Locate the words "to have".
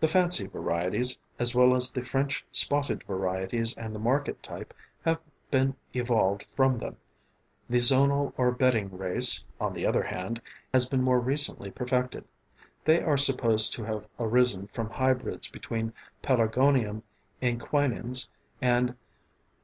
13.74-14.08